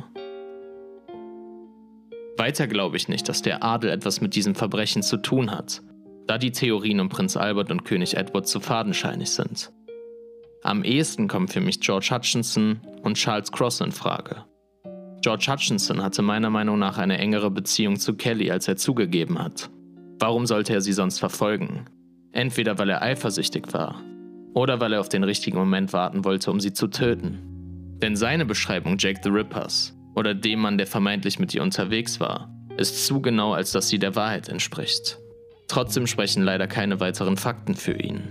[2.39, 5.83] Weiter glaube ich nicht, dass der Adel etwas mit diesem Verbrechen zu tun hat,
[6.31, 9.73] da die Theorien um Prinz Albert und König Edward zu fadenscheinig sind.
[10.63, 14.45] Am ehesten kommen für mich George Hutchinson und Charles Cross in Frage.
[15.23, 19.71] George Hutchinson hatte meiner Meinung nach eine engere Beziehung zu Kelly, als er zugegeben hat.
[20.21, 21.87] Warum sollte er sie sonst verfolgen?
[22.31, 24.01] Entweder weil er eifersüchtig war
[24.55, 27.41] oder weil er auf den richtigen Moment warten wollte, um sie zu töten.
[28.01, 32.55] Denn seine Beschreibung Jack the Rippers oder dem Mann, der vermeintlich mit ihr unterwegs war,
[32.77, 35.19] ist zu genau, als dass sie der Wahrheit entspricht.
[35.71, 38.23] Trotzdem sprechen leider keine weiteren Fakten für ihn.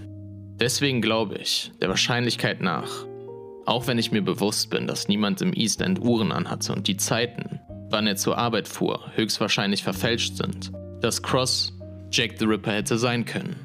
[0.59, 3.05] Deswegen glaube ich, der Wahrscheinlichkeit nach,
[3.65, 6.97] auch wenn ich mir bewusst bin, dass niemand im East End Uhren anhatte und die
[6.97, 11.71] Zeiten, wann er zur Arbeit fuhr, höchstwahrscheinlich verfälscht sind, dass Cross
[12.11, 13.55] Jack the Ripper hätte sein können.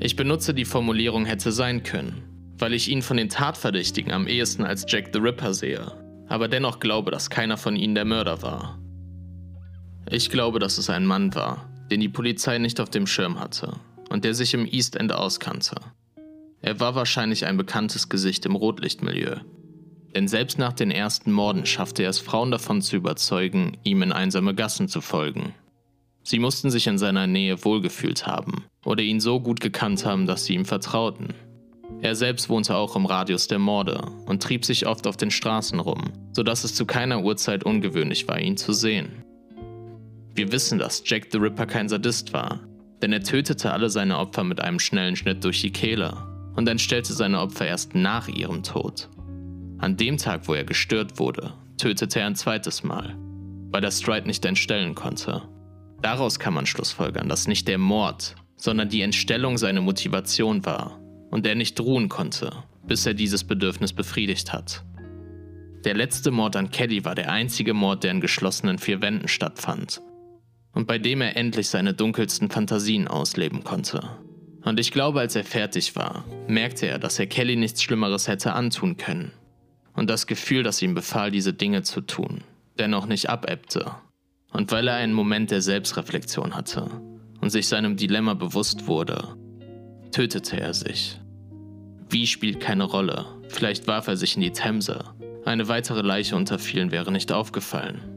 [0.00, 2.24] Ich benutze die Formulierung hätte sein können,
[2.58, 5.92] weil ich ihn von den Tatverdächtigen am ehesten als Jack the Ripper sehe,
[6.26, 8.80] aber dennoch glaube, dass keiner von ihnen der Mörder war.
[10.10, 13.74] Ich glaube, dass es ein Mann war, den die Polizei nicht auf dem Schirm hatte
[14.08, 15.76] und der sich im East End auskannte.
[16.62, 19.36] Er war wahrscheinlich ein bekanntes Gesicht im Rotlichtmilieu.
[20.14, 24.10] Denn selbst nach den ersten Morden schaffte er es, Frauen davon zu überzeugen, ihm in
[24.10, 25.54] einsame Gassen zu folgen.
[26.22, 30.46] Sie mussten sich in seiner Nähe wohlgefühlt haben oder ihn so gut gekannt haben, dass
[30.46, 31.34] sie ihm vertrauten.
[32.00, 35.78] Er selbst wohnte auch im Radius der Morde und trieb sich oft auf den Straßen
[35.78, 39.22] rum, sodass es zu keiner Uhrzeit ungewöhnlich war, ihn zu sehen.
[40.34, 42.60] Wir wissen, dass Jack the Ripper kein Sadist war,
[43.02, 46.16] denn er tötete alle seine Opfer mit einem schnellen Schnitt durch die Kehle
[46.56, 49.10] und entstellte seine Opfer erst nach ihrem Tod.
[49.78, 53.14] An dem Tag, wo er gestört wurde, tötete er ein zweites Mal,
[53.70, 55.42] weil er Stride nicht entstellen konnte.
[56.00, 60.98] Daraus kann man schlussfolgern, dass nicht der Mord, sondern die Entstellung seine Motivation war
[61.30, 62.52] und er nicht ruhen konnte,
[62.86, 64.82] bis er dieses Bedürfnis befriedigt hat.
[65.84, 70.00] Der letzte Mord an Kelly war der einzige Mord, der in geschlossenen vier Wänden stattfand
[70.72, 74.08] und bei dem er endlich seine dunkelsten Fantasien ausleben konnte.
[74.64, 78.52] Und ich glaube, als er fertig war, merkte er, dass er Kelly nichts Schlimmeres hätte
[78.52, 79.32] antun können.
[79.94, 82.42] Und das Gefühl, das ihm befahl, diese Dinge zu tun,
[82.78, 83.92] dennoch nicht abebbte.
[84.52, 86.90] Und weil er einen Moment der Selbstreflexion hatte
[87.40, 89.36] und sich seinem Dilemma bewusst wurde,
[90.12, 91.18] tötete er sich.
[92.08, 95.04] Wie spielt keine Rolle, vielleicht warf er sich in die Themse.
[95.44, 98.11] Eine weitere Leiche unter vielen wäre nicht aufgefallen.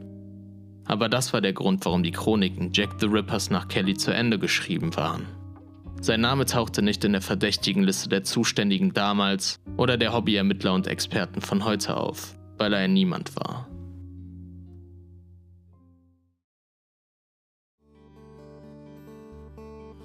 [0.86, 4.38] Aber das war der Grund, warum die Chroniken Jack the Rippers nach Kelly zu Ende
[4.38, 5.26] geschrieben waren.
[6.00, 10.86] Sein Name tauchte nicht in der verdächtigen Liste der Zuständigen damals oder der Hobbyermittler und
[10.86, 13.68] Experten von heute auf, weil er ein Niemand war.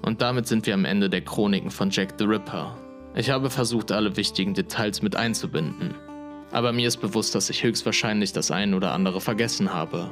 [0.04, 2.76] Und damit sind wir am Ende der Chroniken von Jack the Ripper.
[3.14, 5.94] Ich habe versucht, alle wichtigen Details mit einzubinden.
[6.50, 10.10] Aber mir ist bewusst, dass ich höchstwahrscheinlich das ein oder andere vergessen habe.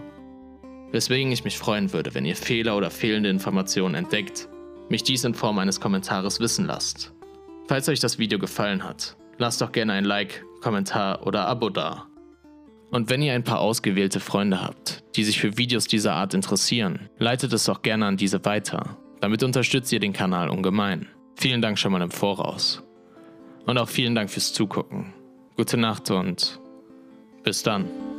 [0.92, 4.48] Weswegen ich mich freuen würde, wenn ihr Fehler oder fehlende Informationen entdeckt,
[4.88, 7.12] mich dies in Form eines Kommentares wissen lasst.
[7.68, 12.06] Falls euch das Video gefallen hat, lasst doch gerne ein Like, Kommentar oder Abo da.
[12.90, 17.08] Und wenn ihr ein paar ausgewählte Freunde habt, die sich für Videos dieser Art interessieren,
[17.18, 18.96] leitet es doch gerne an diese weiter.
[19.20, 21.06] Damit unterstützt ihr den Kanal ungemein.
[21.36, 22.82] Vielen Dank schon mal im Voraus.
[23.64, 25.12] Und auch vielen Dank fürs Zugucken.
[25.56, 26.58] Gute Nacht und
[27.44, 28.09] bis dann.